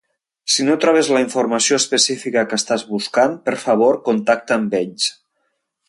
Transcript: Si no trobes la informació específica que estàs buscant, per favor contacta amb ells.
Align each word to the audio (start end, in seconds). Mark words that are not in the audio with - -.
Si 0.53 0.63
no 0.69 0.77
trobes 0.85 1.11
la 1.15 1.21
informació 1.23 1.77
específica 1.83 2.45
que 2.53 2.59
estàs 2.63 2.87
buscant, 2.95 3.37
per 3.51 3.57
favor 3.67 4.01
contacta 4.11 4.59
amb 4.61 4.79
ells. 4.81 5.17